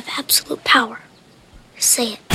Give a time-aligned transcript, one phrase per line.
[0.00, 1.00] have absolute power.
[1.78, 2.29] Say it.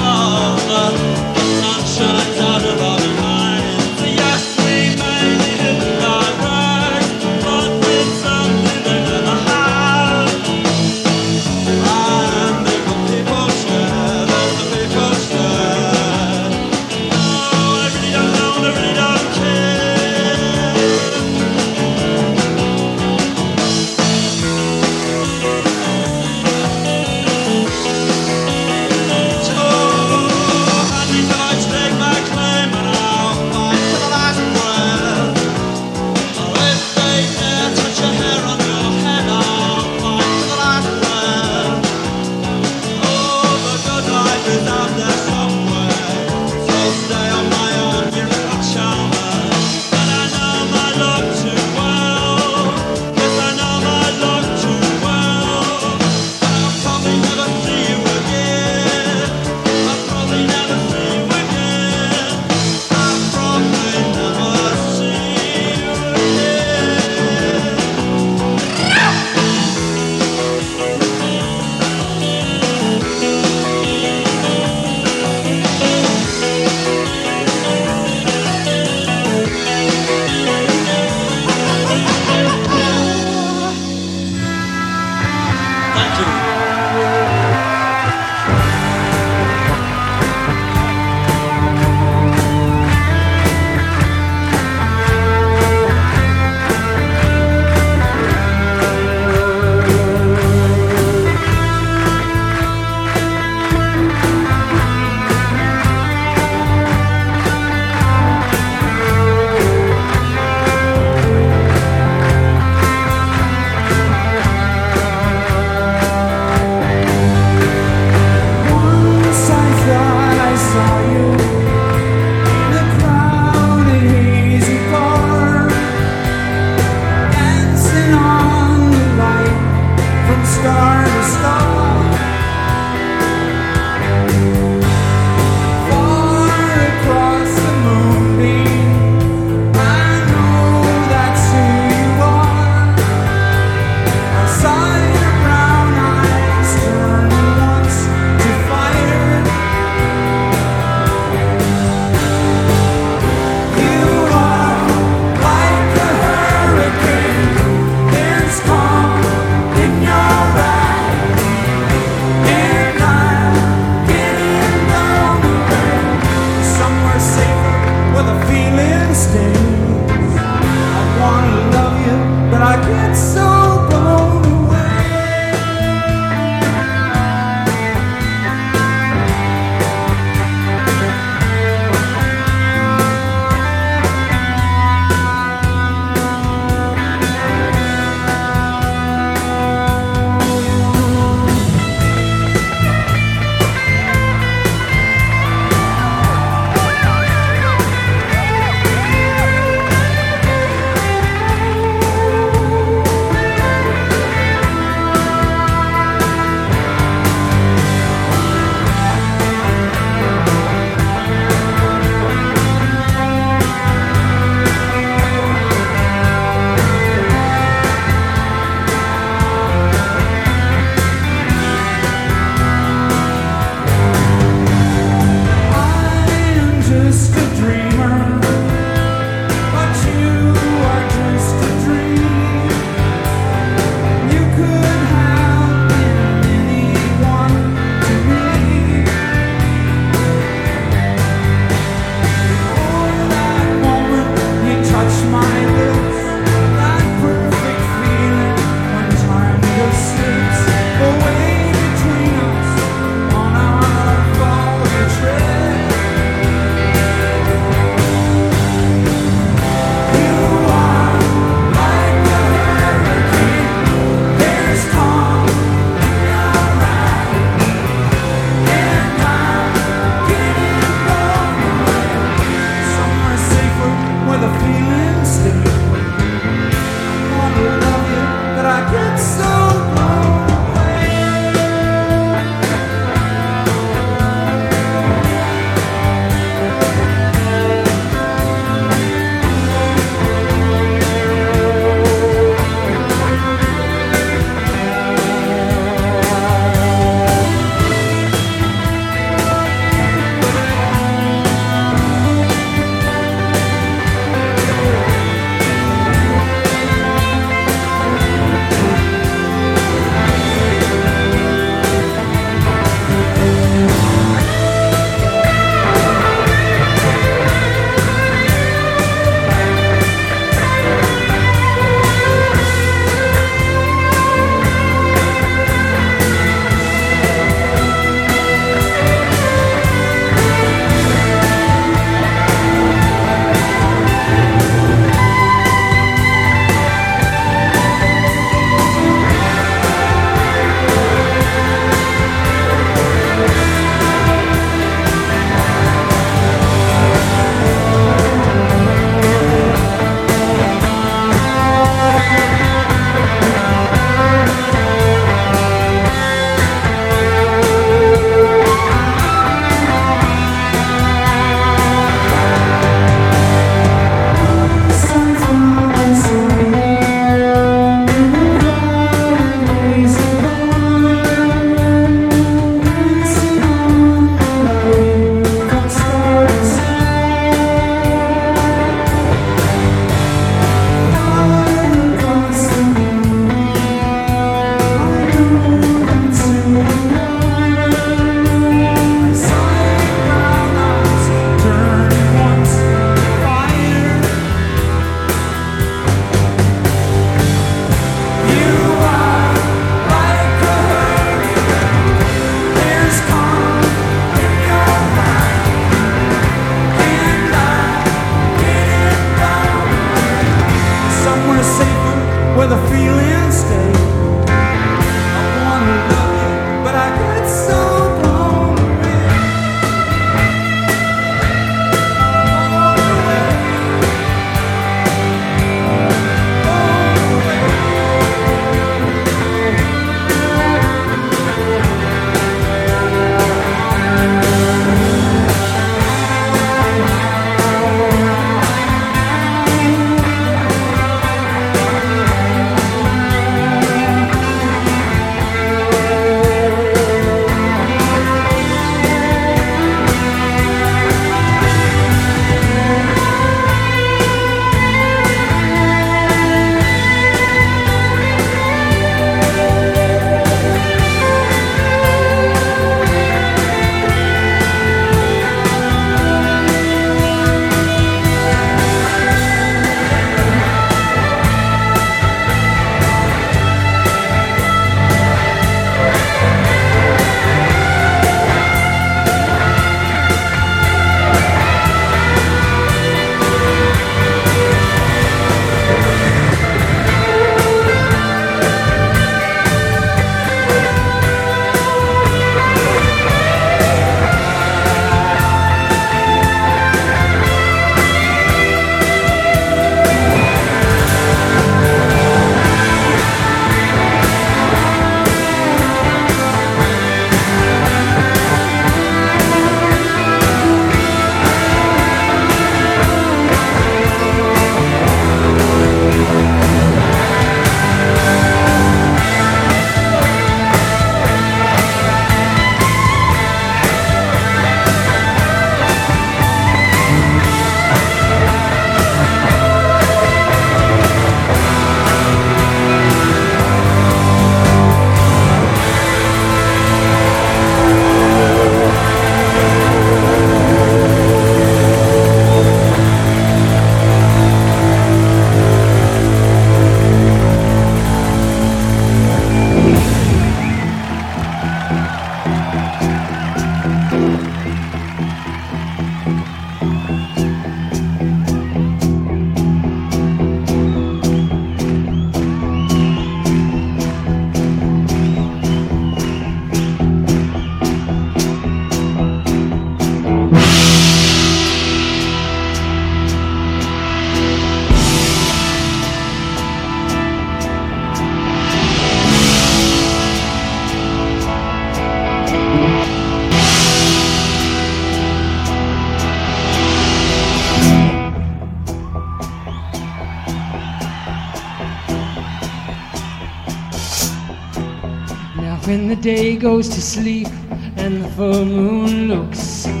[595.90, 597.48] when the day goes to sleep
[597.96, 599.82] and the full moon looks.
[599.82, 600.00] The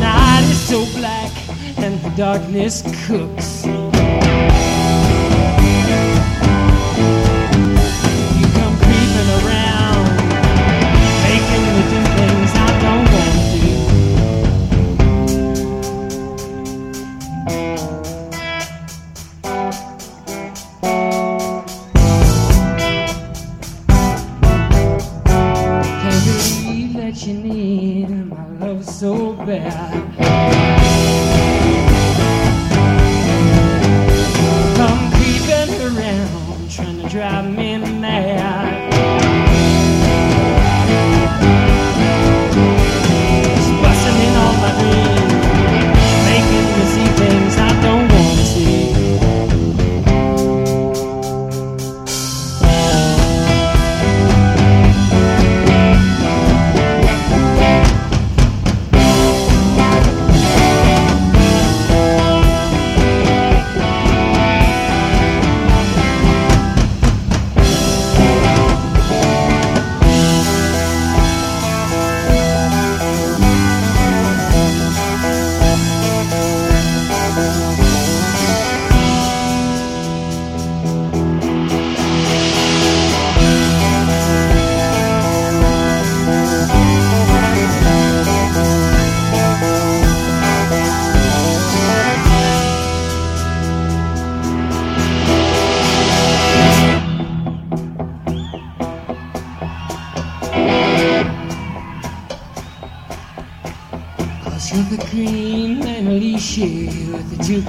[0.00, 1.30] night is so black
[1.78, 3.85] and the darkness cooks.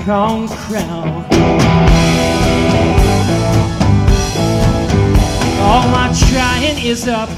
[0.07, 1.25] crown's crown.
[5.59, 7.29] All my trying is up,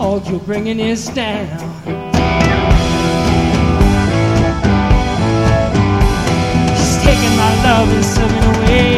[0.00, 1.56] all you're bringing is down.
[6.74, 8.95] She's taking my love and swimming away.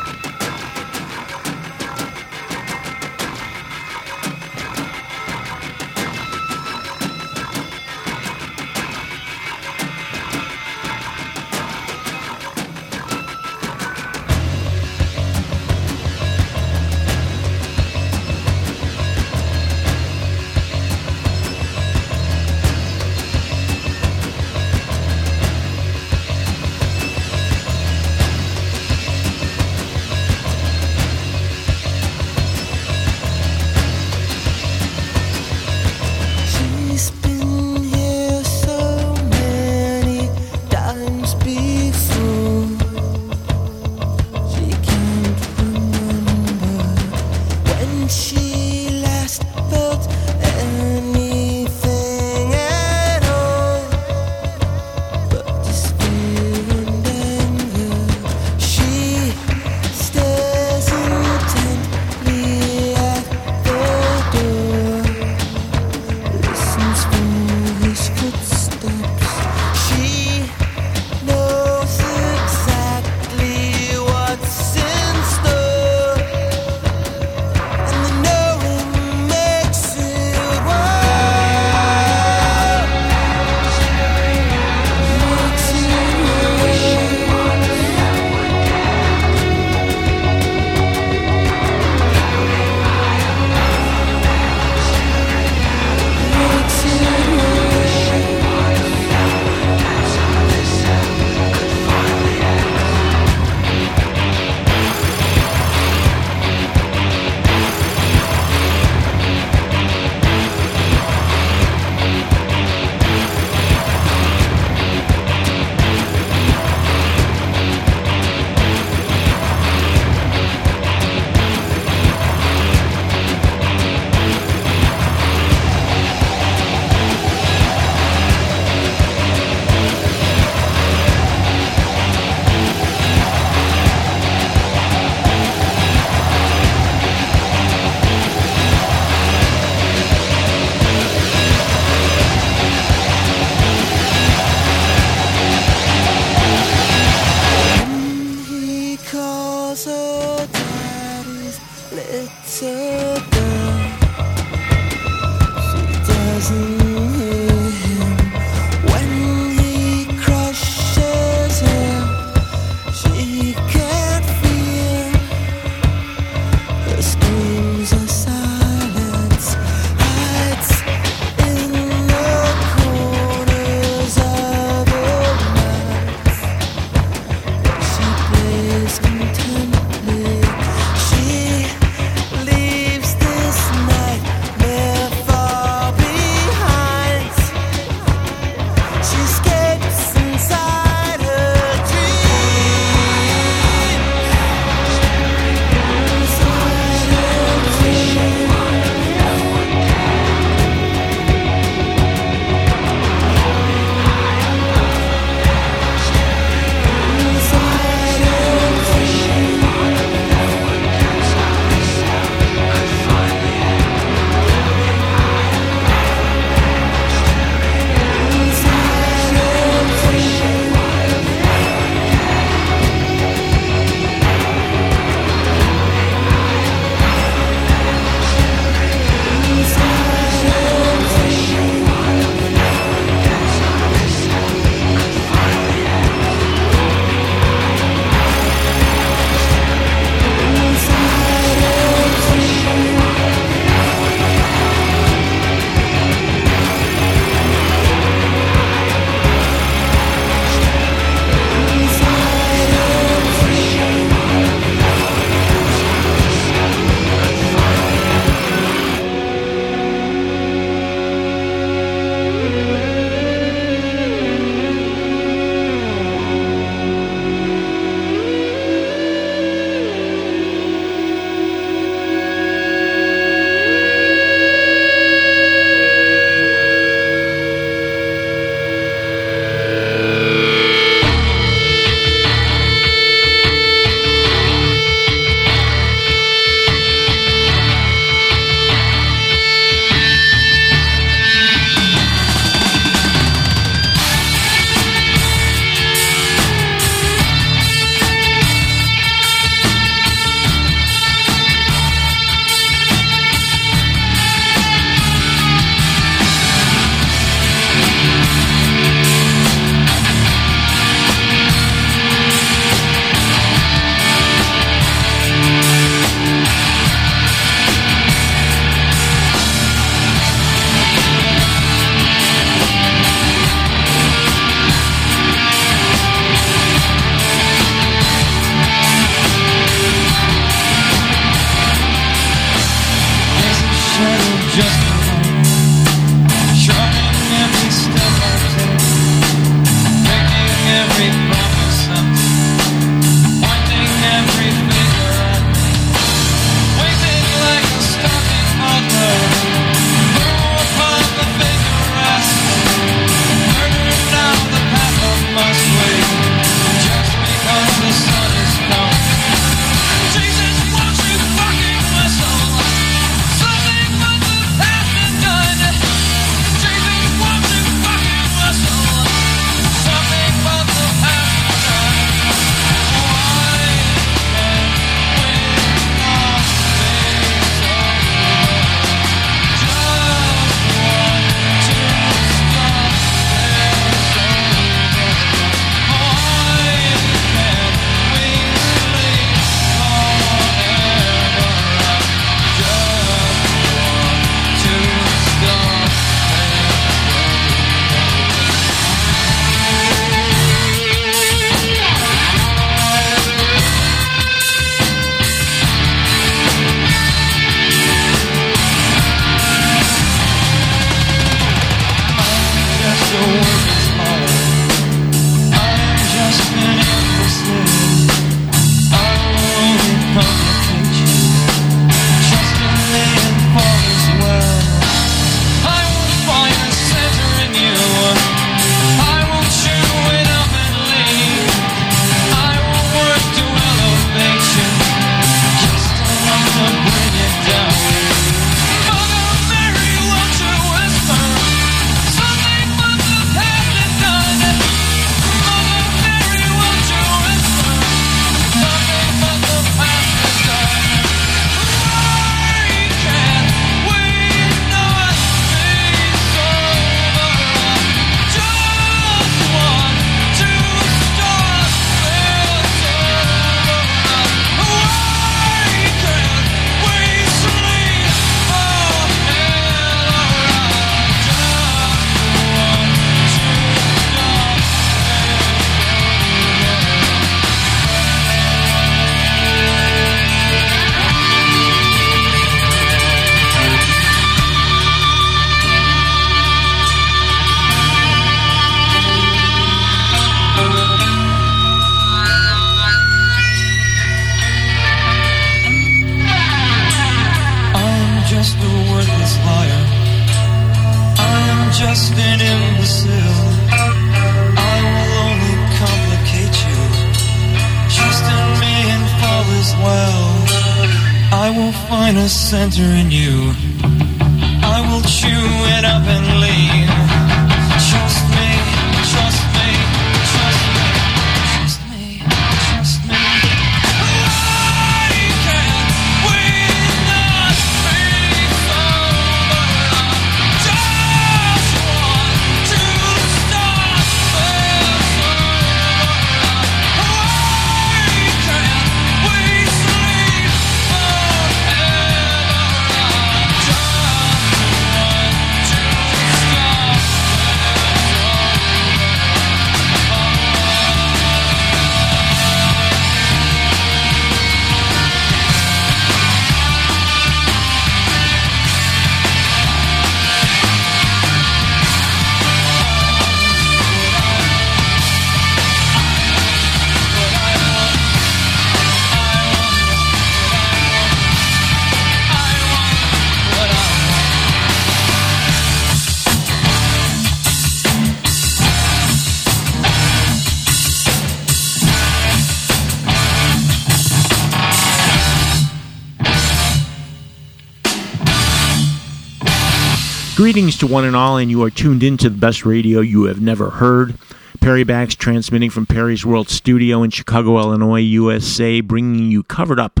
[590.56, 593.42] Greetings to one and all, and you are tuned into the best radio you have
[593.42, 594.14] never heard.
[594.58, 600.00] Perry Bax transmitting from Perry's World Studio in Chicago, Illinois, USA, bringing you Covered Up,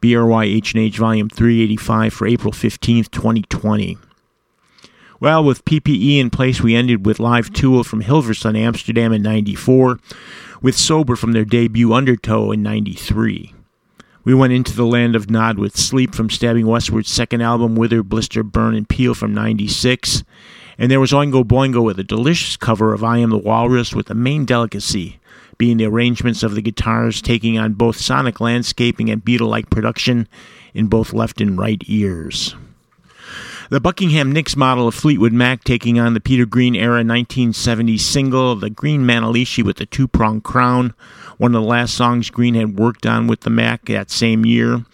[0.00, 3.98] BRY H&H Volume 385 for April 15th, 2020.
[5.20, 9.98] Well, with PPE in place, we ended with Live Tool from Hilversum, Amsterdam in 94,
[10.62, 13.52] with Sober from their debut Undertow in 93.
[14.22, 18.02] We went into the land of Nod with Sleep from Stabbing Westward's second album, Wither,
[18.02, 20.24] Blister, Burn, and Peel from 96.
[20.76, 24.06] And there was Oingo Boingo with a delicious cover of I Am the Walrus, with
[24.06, 25.18] the main delicacy
[25.56, 30.26] being the arrangements of the guitars taking on both sonic landscaping and Beatle like production
[30.72, 32.54] in both left and right ears.
[33.70, 38.56] The Buckingham Nicks model of Fleetwood Mac taking on the Peter Green era 1970s single,
[38.56, 40.92] The Green Manalishi with the two pronged crown,
[41.38, 44.84] one of the last songs Green had worked on with the Mac that same year.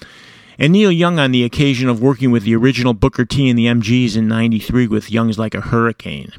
[0.59, 3.65] And Neil Young on the occasion of working with the original Booker T and the
[3.65, 6.35] MGs in 93 with Young's Like a Hurricane.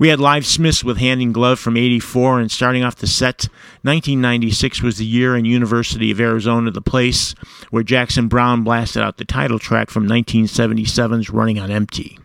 [0.00, 3.50] We had live Smiths with Hand in Glove from 84, and starting off the set,
[3.82, 7.34] 1996 was the year in University of Arizona, the place
[7.68, 12.18] where Jackson Browne blasted out the title track from 1977's Running on Empty.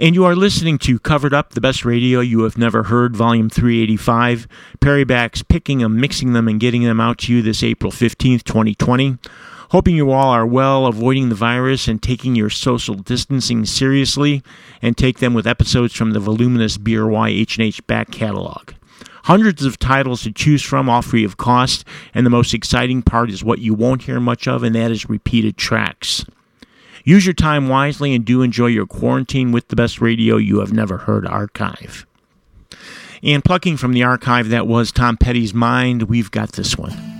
[0.00, 3.48] And you are listening to Covered Up, the best radio you have never heard, volume
[3.48, 4.48] 385.
[4.80, 8.42] Perry Bax picking them, mixing them, and getting them out to you this April 15th,
[8.42, 9.18] 2020.
[9.70, 14.42] Hoping you all are well, avoiding the virus, and taking your social distancing seriously,
[14.80, 18.72] and take them with episodes from the voluminous BRY H&H back catalog.
[19.24, 23.28] Hundreds of titles to choose from, all free of cost, and the most exciting part
[23.28, 26.24] is what you won't hear much of, and that is repeated tracks.
[27.02, 30.72] Use your time wisely and do enjoy your quarantine with the best radio you have
[30.72, 32.06] never heard archive.
[33.22, 37.15] And plucking from the archive that was Tom Petty's Mind, we've got this one.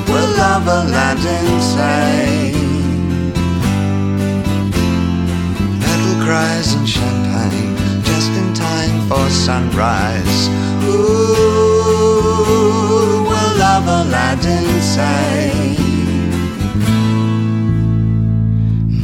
[0.09, 3.31] we'll love Aladdin Sane.
[5.81, 10.49] Metal cries and champagne, just in time for sunrise.
[10.85, 11.67] Ooh,
[13.29, 15.77] we'll love Aladdin Sane.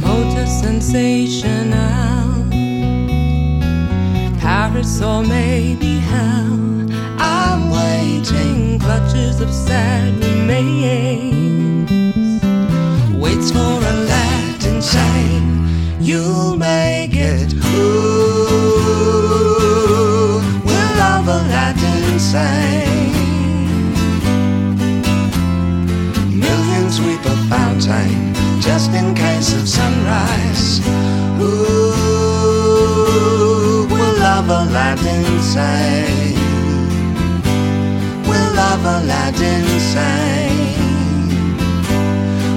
[0.01, 1.60] motor sensational.
[4.81, 6.89] Or maybe hell.
[7.19, 11.91] I'm waiting, clutches of sad remains.
[13.13, 15.67] Waits for a lad insane.
[15.99, 17.53] You'll make it.
[17.53, 18.41] Ooh,
[20.65, 21.79] we'll love a land
[22.11, 23.13] insane.
[26.39, 30.81] Millions sweep a fountain just in case of sunrise.
[31.39, 31.80] Ooh,
[34.71, 36.35] love Aladdin Sane.
[38.25, 40.57] We'll love a land insane.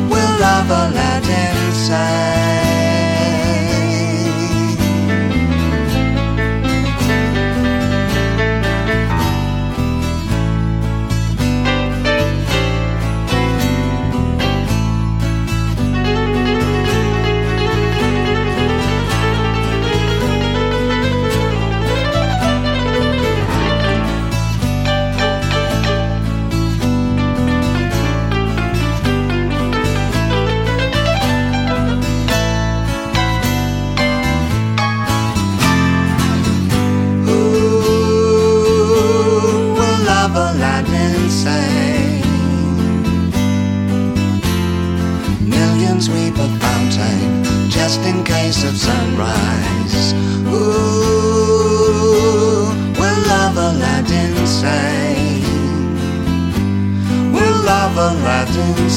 [0.08, 2.63] We'll love a land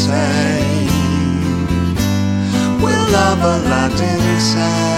[0.08, 0.88] insane.
[2.82, 4.88] We'll love a land insane.
[4.94, 4.97] I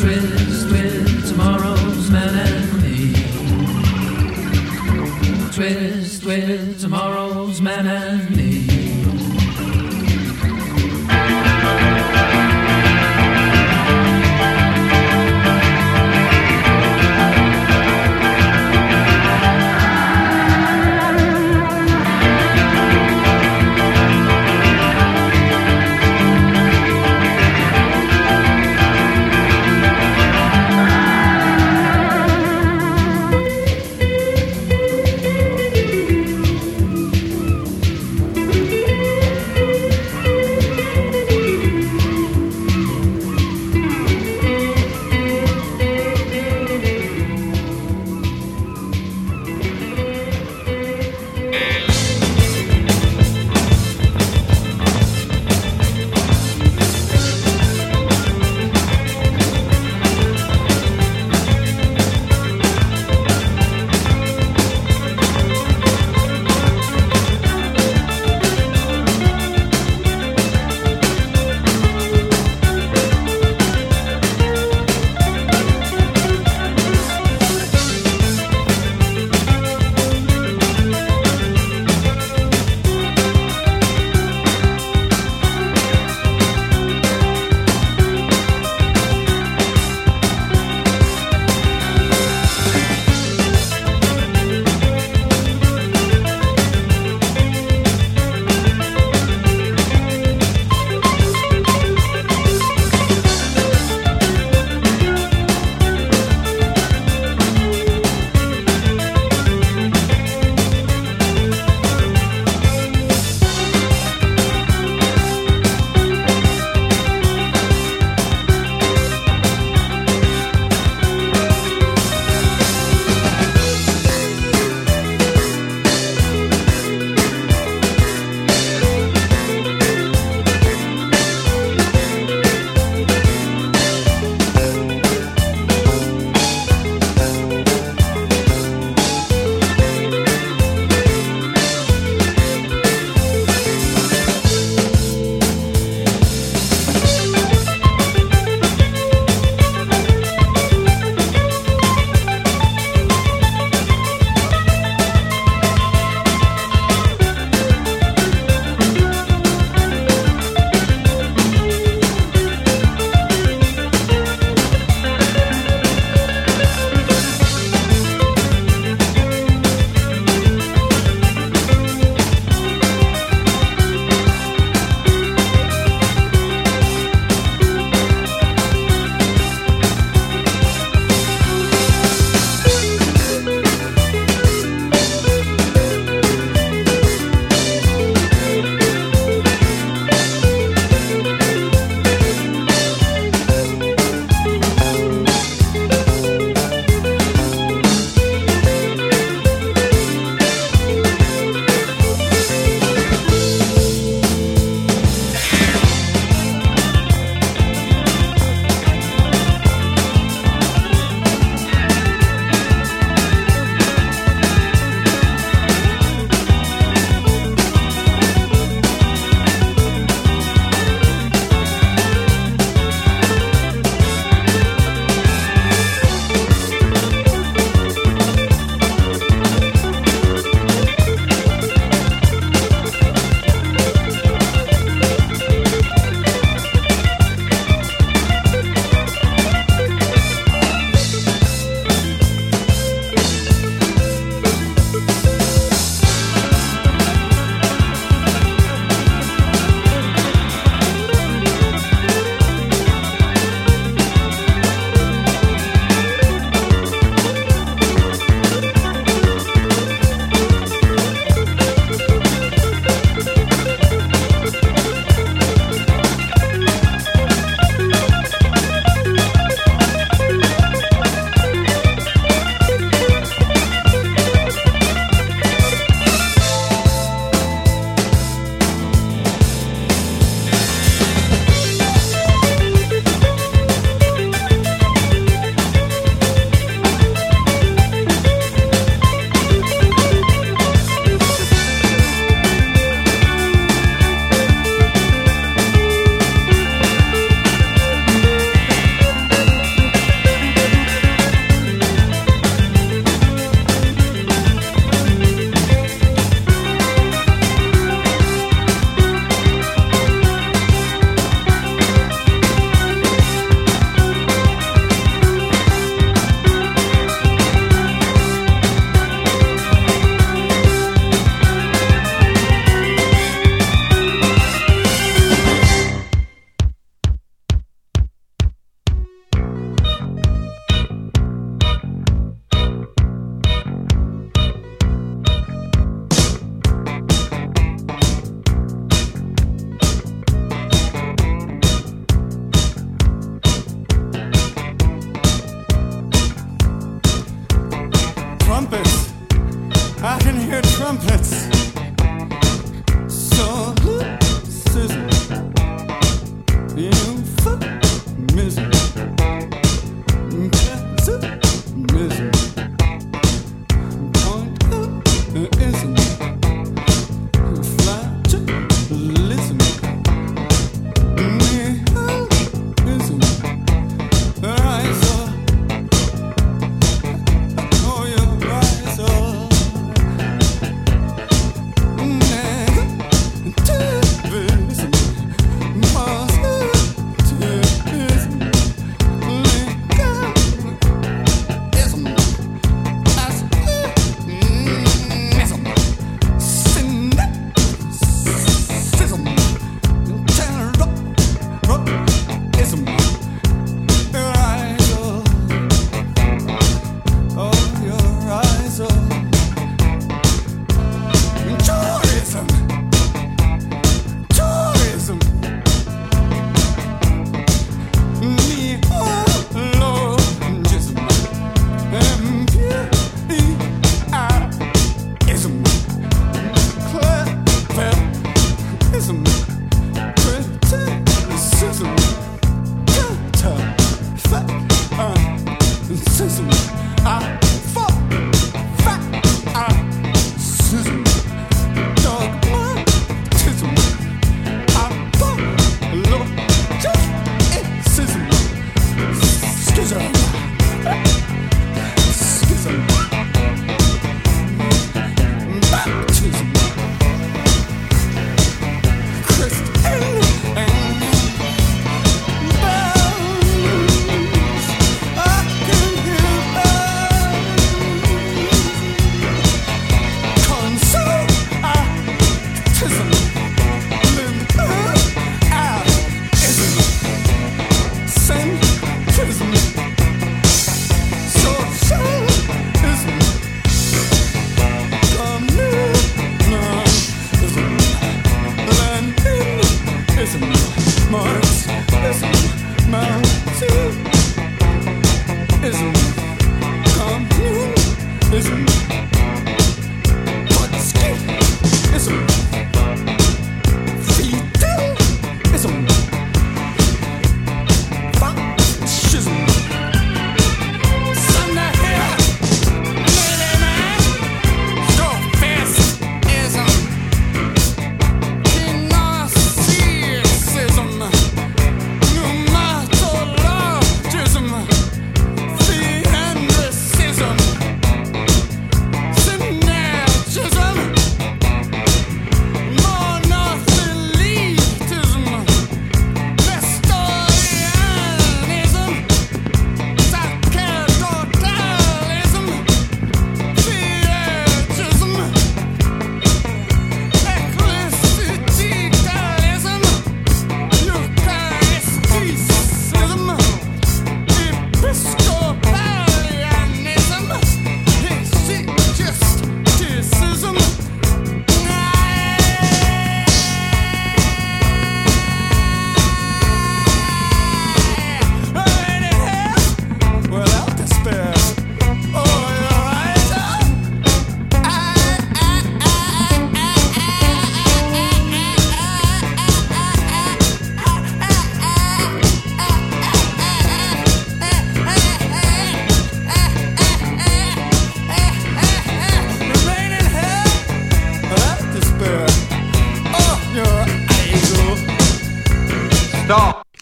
[0.00, 3.12] twist with tomorrow's man and me.
[5.52, 8.37] Twist with tomorrow's man and me.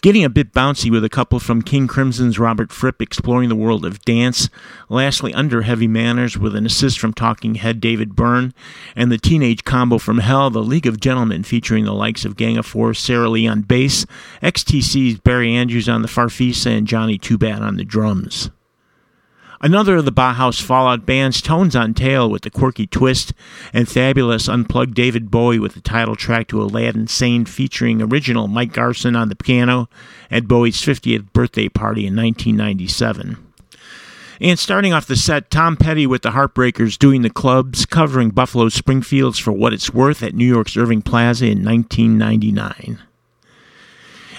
[0.07, 3.83] Getting a bit bouncy with a couple from King Crimson's Robert Fripp exploring the world
[3.83, 4.49] of dance.
[4.87, 8.53] Lastly, Under Heavy Manners with an assist from Talking Head David Byrne.
[8.95, 12.57] And the Teenage Combo from Hell, The League of Gentlemen, featuring the likes of Gang
[12.57, 14.05] of Four, Sara Lee on bass,
[14.41, 18.49] XTC's Barry Andrews on the farfisa, and Johnny Toobad on the drums.
[19.59, 23.33] Another of the Bauhaus Fallout bands, Tones on Tail with the quirky twist,
[23.73, 28.71] and Fabulous unplugged David Bowie with the title track to Aladdin Sane featuring original Mike
[28.71, 29.89] Garson on the piano
[30.29, 33.43] at Bowie's 50th birthday party in 1997.
[34.39, 38.69] And starting off the set, Tom Petty with the Heartbreakers doing the clubs, covering Buffalo
[38.69, 42.99] Springfields for what it's worth at New York's Irving Plaza in 1999.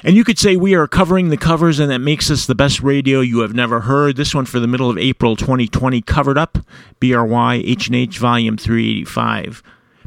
[0.05, 2.81] And you could say we are covering the covers, and that makes us the best
[2.81, 4.17] radio you have never heard.
[4.17, 6.59] This one for the middle of April 2020, Covered Up,
[7.01, 9.63] BRY H&H Volume 385.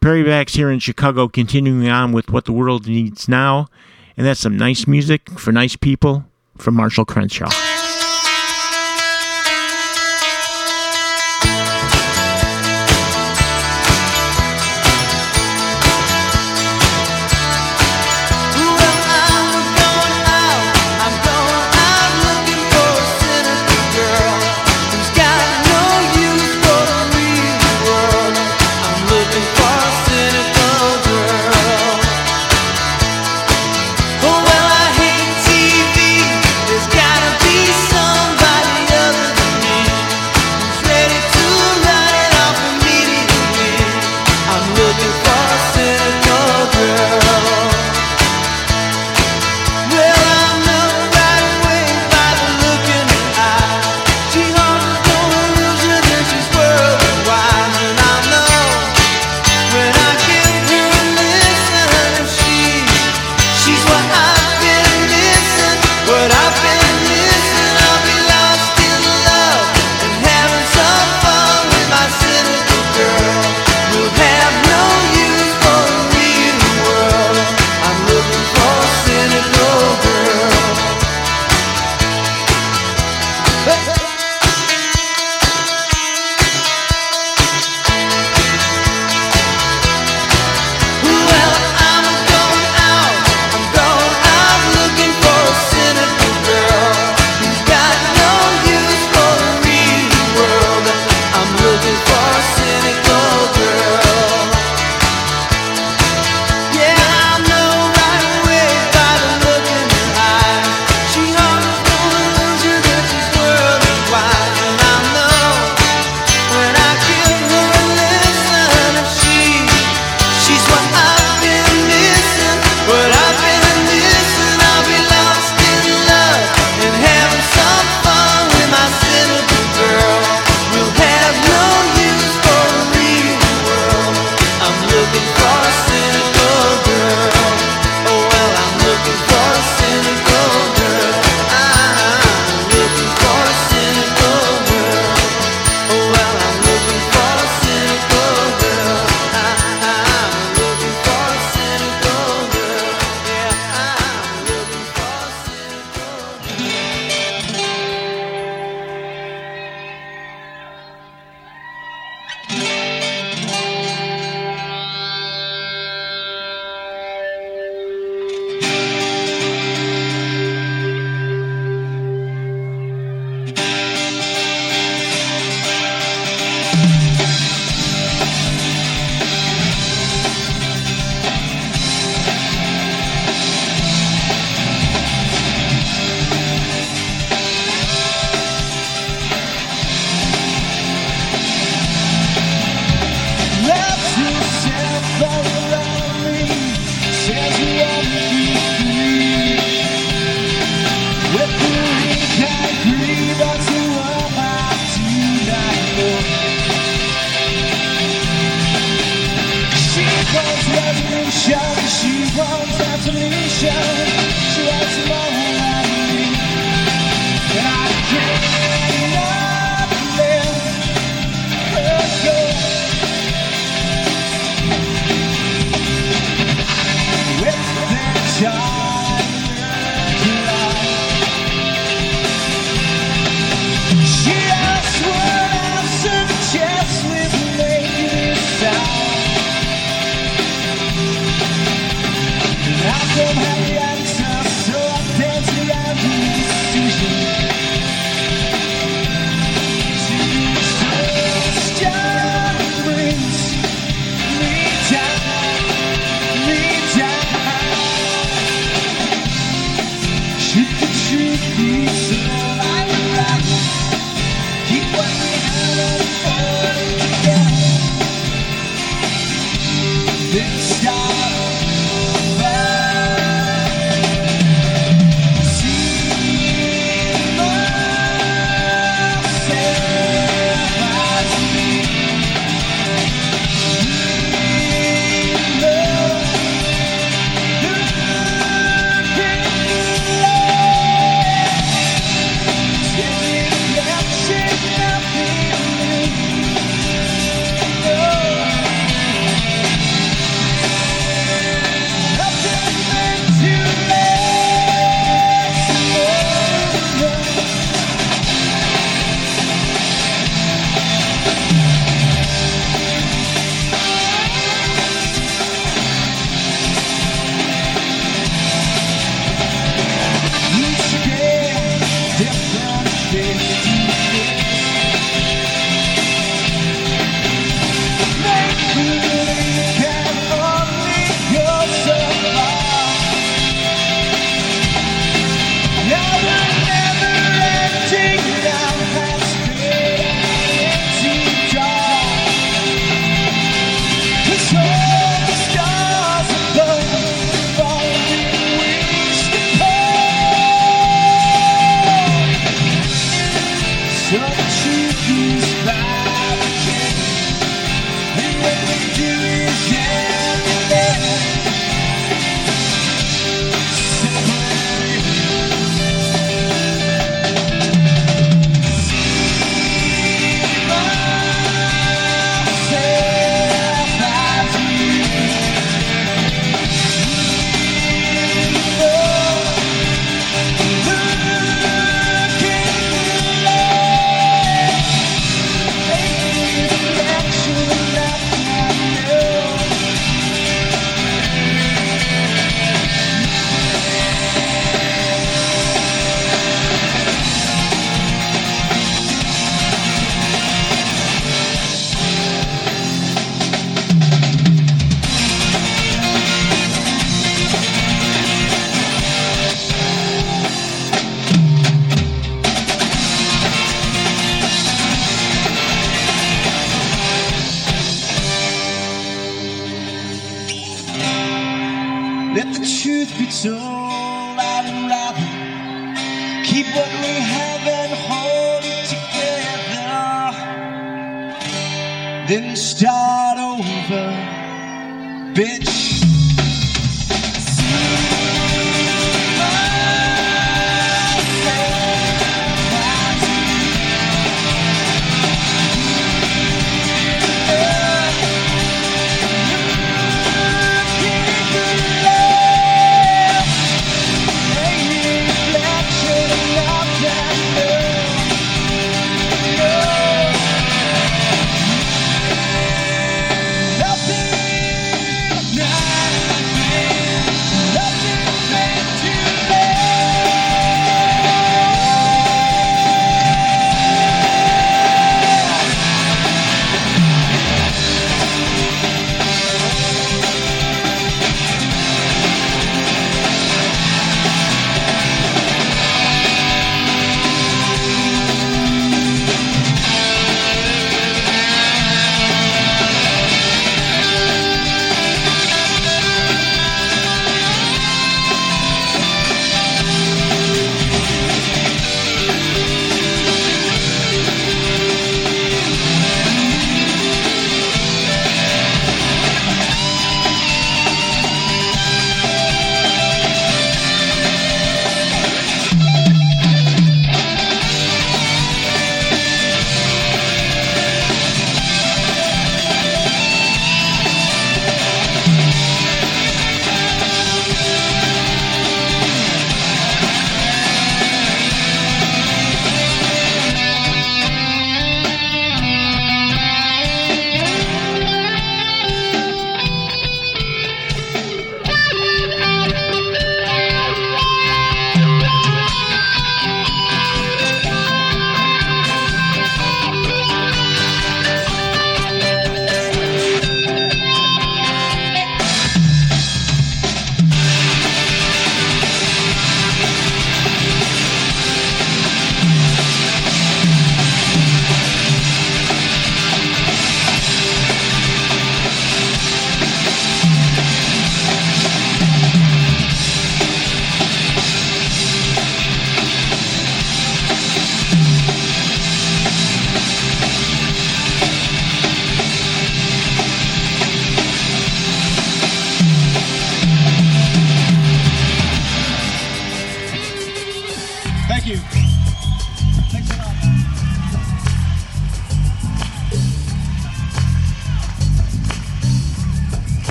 [0.00, 3.66] Perry Bax here in Chicago, continuing on with what the world needs now,
[4.16, 6.24] and that's some nice music for nice people
[6.56, 7.75] from Marshall Crenshaw.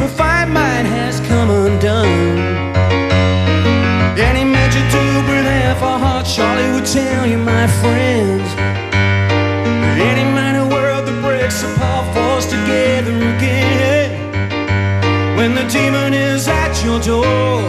[0.00, 2.38] refined mind has come undone.
[4.18, 8.48] Any measure to breathe half a heart, Charlie would tell you, my friends.
[10.10, 14.10] Any minor world that breaks apart falls together again.
[15.36, 17.60] When the demon is at your door,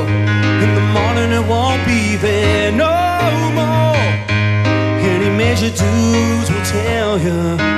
[0.64, 2.96] in the morning it won't be there no
[3.60, 3.96] more.
[5.14, 7.77] Any measure dudes will tell you.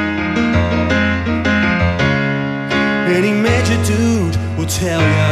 [4.80, 5.30] tell ya.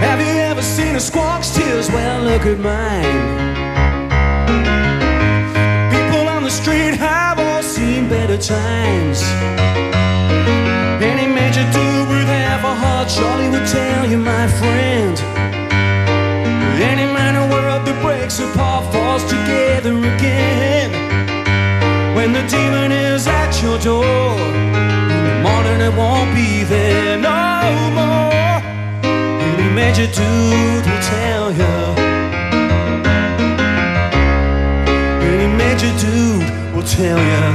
[0.00, 1.90] Have you ever seen a squawk's tears?
[1.90, 3.20] Well, look at mine.
[5.94, 9.20] People on the street have all seen better times.
[23.72, 24.04] your door.
[24.04, 27.62] In the morning it won't be there no
[27.94, 28.60] more.
[29.02, 31.74] Any major dude will tell you.
[35.30, 37.51] Any major dude will tell you.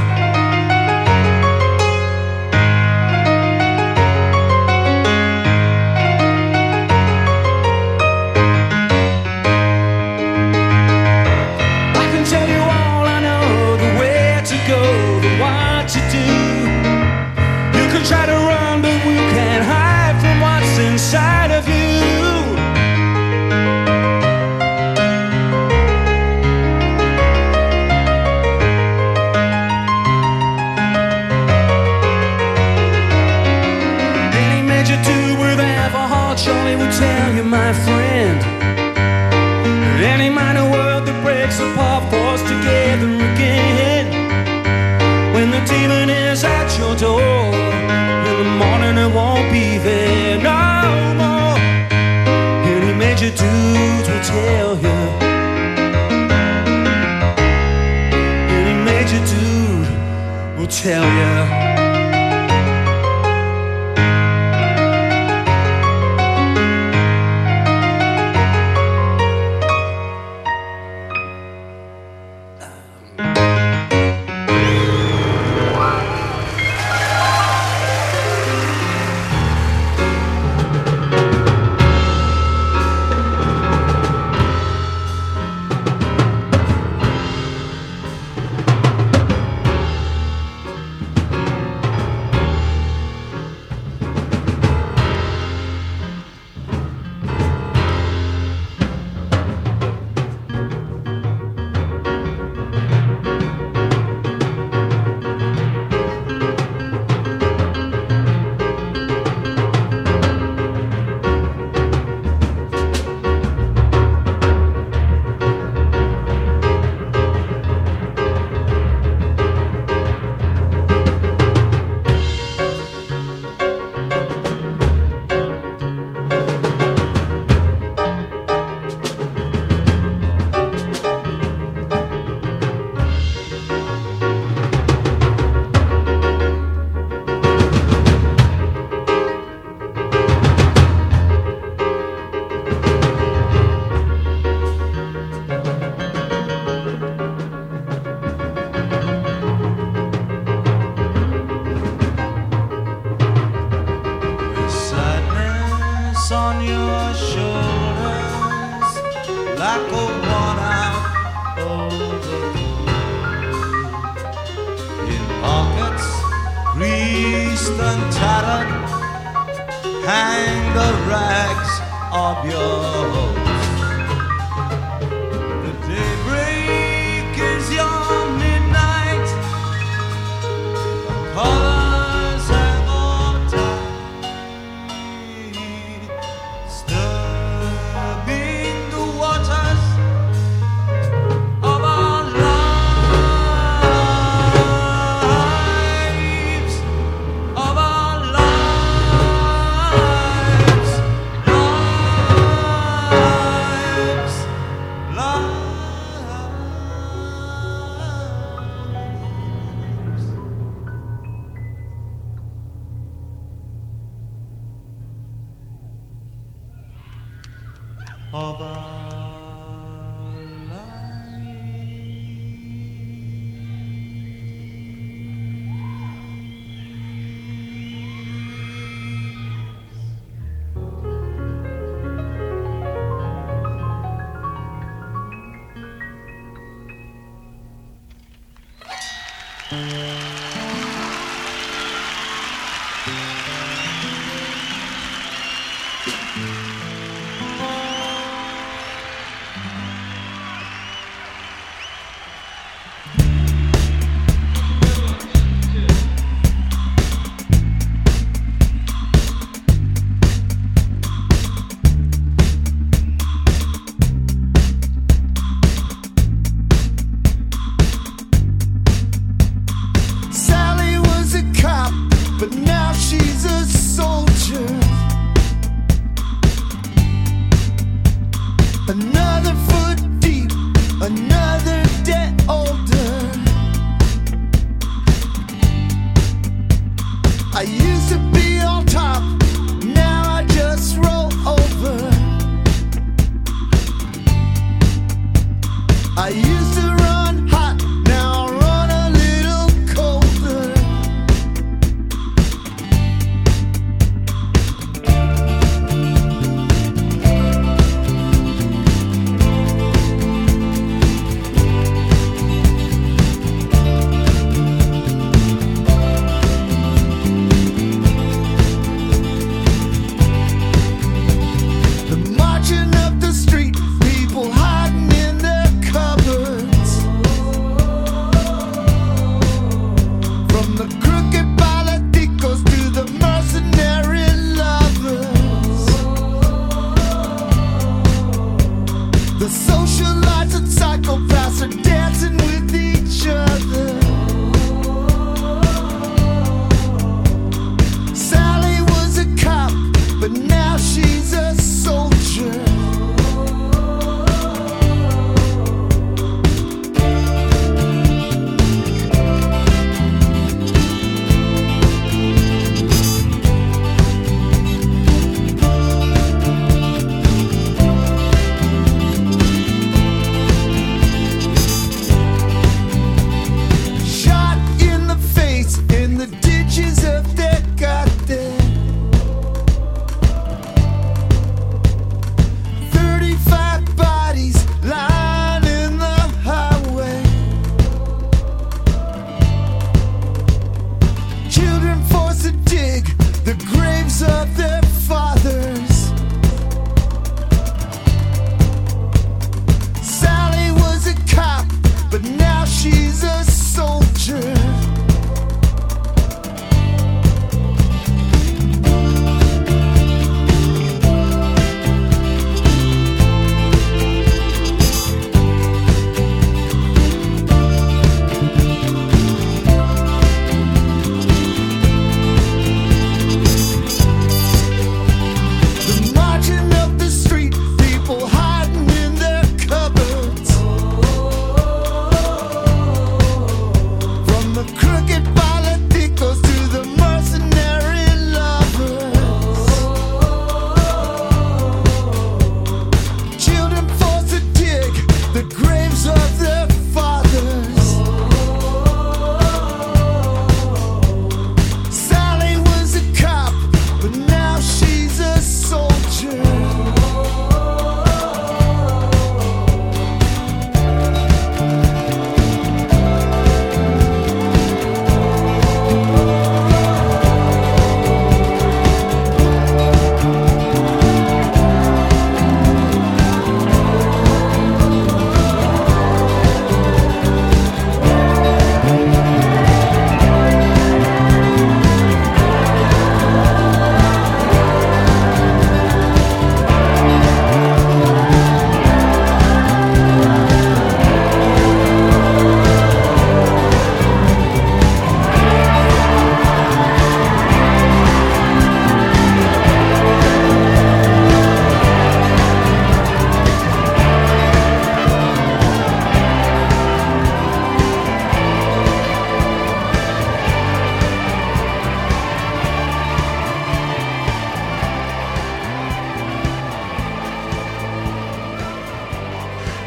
[296.20, 296.97] I used to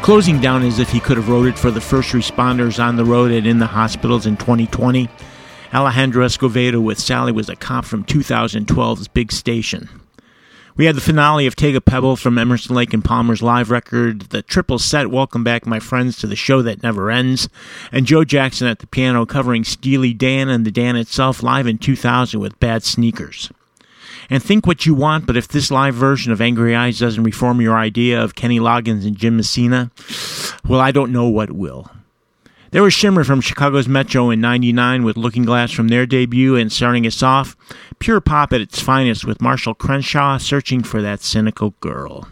[0.02, 3.04] closing down as if he could have wrote it for the first responders on the
[3.04, 5.08] road and in the hospitals in 2020.
[5.72, 9.88] Alejandro Escovedo with Sally was a cop from 2012's Big Station.
[10.76, 14.22] We had the finale of Take a Pebble from Emerson Lake and Palmer's live record,
[14.30, 17.48] the triple set Welcome Back My Friends to the Show That Never Ends,
[17.92, 21.78] and Joe Jackson at the piano covering Steely Dan and the Dan itself live in
[21.78, 23.52] 2000 with Bad Sneakers.
[24.30, 27.60] And think what you want, but if this live version of Angry Eyes doesn't reform
[27.60, 29.90] your idea of Kenny Loggins and Jim Messina,
[30.66, 31.90] well, I don't know what will.
[32.72, 36.72] There was Shimmer from Chicago's Metro in 99 with Looking Glass from their debut, and
[36.72, 37.54] starting us off,
[37.98, 42.28] pure pop at its finest with Marshall Crenshaw searching for that cynical girl.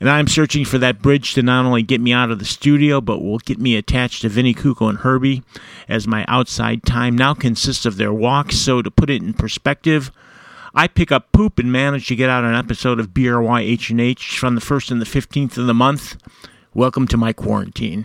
[0.00, 3.00] And I'm searching for that bridge to not only get me out of the studio,
[3.00, 5.42] but will get me attached to Vinnie Kuko and Herbie,
[5.88, 8.56] as my outside time now consists of their walks.
[8.56, 10.12] So, to put it in perspective,
[10.74, 14.54] I pick up poop and manage to get out an episode of BRY H&H from
[14.54, 16.16] the 1st and the 15th of the month.
[16.74, 18.04] Welcome to my quarantine.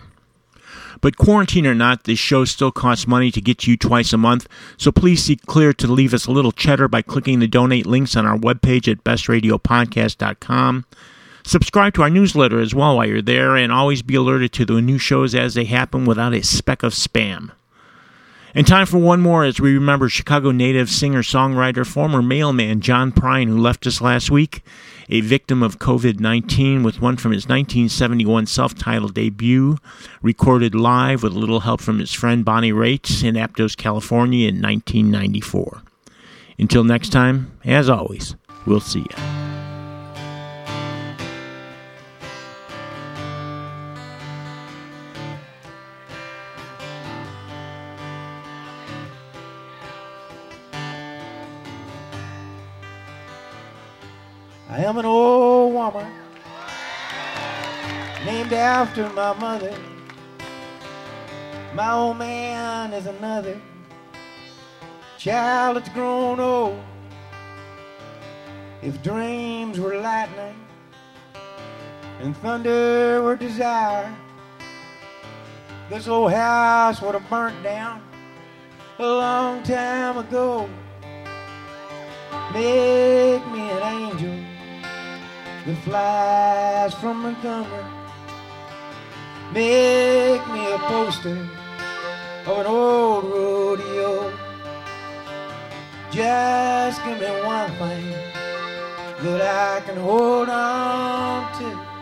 [1.00, 4.16] But quarantine or not, this show still costs money to get to you twice a
[4.16, 7.86] month, so please see clear to leave us a little cheddar by clicking the donate
[7.86, 10.86] links on our webpage at bestradiopodcast.com.
[11.44, 14.80] Subscribe to our newsletter as well while you're there, and always be alerted to the
[14.80, 17.50] new shows as they happen without a speck of spam.
[18.56, 23.10] And time for one more as we remember Chicago native singer songwriter, former mailman John
[23.10, 24.62] Prine, who left us last week,
[25.08, 29.78] a victim of COVID 19, with one from his 1971 self titled debut,
[30.22, 34.62] recorded live with a little help from his friend Bonnie Raitt in Aptos, California in
[34.62, 35.82] 1994.
[36.56, 38.36] Until next time, as always,
[38.66, 39.33] we'll see you.
[54.74, 56.12] I am an old woman
[58.26, 59.72] named after my mother.
[61.74, 63.60] My old man is another
[65.16, 66.82] child that's grown old.
[68.82, 70.56] If dreams were lightning
[72.18, 74.12] and thunder were desire,
[75.88, 78.02] this old house would have burnt down
[78.98, 80.68] a long time ago.
[82.52, 84.53] Make me an angel
[85.66, 87.84] that flies from Montgomery.
[89.52, 91.48] Make me a poster
[92.46, 94.32] of an old rodeo.
[96.10, 98.10] Just give me one thing
[99.22, 101.94] that I can hold on to.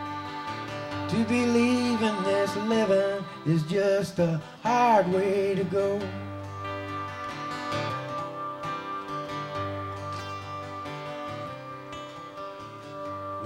[1.15, 5.99] To believe in this living is just a hard way to go.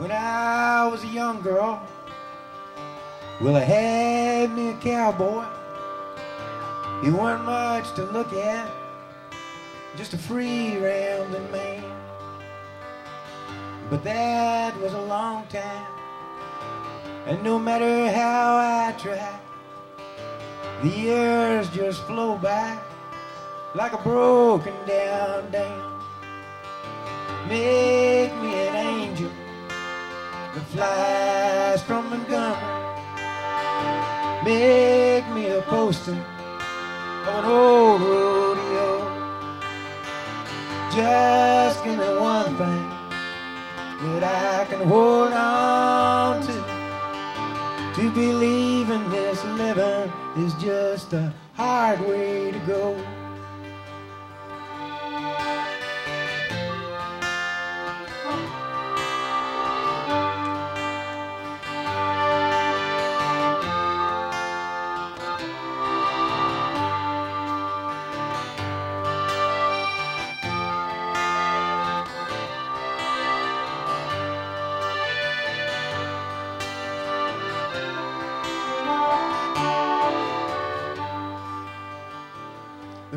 [0.07, 1.85] When I was a young girl,
[3.41, 5.43] well, I had me a cowboy.
[7.03, 8.71] He wasn't much to look at,
[9.97, 11.83] just a free rounding man.
[13.89, 15.85] But that was a long time,
[17.25, 19.37] and no matter how I try,
[20.83, 22.79] the years just flow by
[23.75, 25.99] like a broken down dam.
[27.49, 28.66] Make me
[30.57, 32.73] that flies from Montgomery.
[34.43, 38.89] Make me a poster of an old rodeo.
[40.95, 42.89] Just give me one thing
[44.01, 46.77] that I can hold on to.
[48.01, 53.16] To believe in this living is just a hard way to go.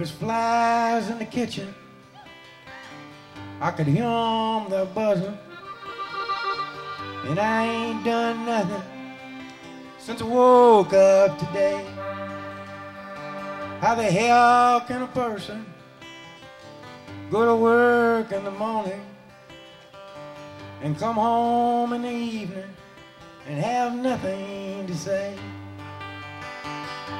[0.00, 1.74] There's flies in the kitchen.
[3.60, 5.36] I could hear 'em, they're buzzing.
[7.28, 8.82] And I ain't done nothing
[9.98, 11.84] since I woke up today.
[13.82, 15.66] How the hell can a person
[17.30, 19.04] go to work in the morning
[20.82, 22.74] and come home in the evening
[23.46, 25.36] and have nothing to say?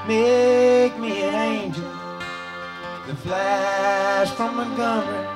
[0.09, 2.00] Make me an angel
[3.11, 5.27] that flash from Montgomery.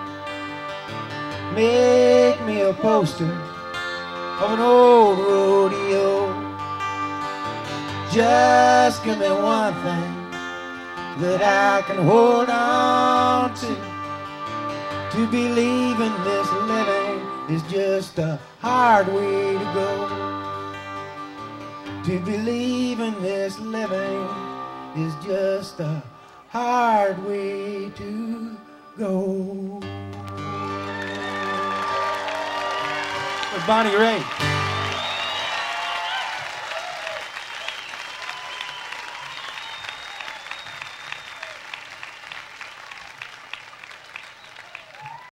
[1.55, 3.33] Make me a poster
[4.43, 6.43] of an old rodeo.
[8.13, 10.11] just give me one thing
[11.21, 13.77] that I can hold on to.
[15.13, 17.21] To believe in this living
[17.55, 19.91] is just a hard way to go.
[22.05, 24.29] To believe in this living
[24.97, 26.03] is just a
[26.55, 28.57] hard way to
[28.97, 29.81] go.
[33.51, 34.54] For Bonnie Raitt.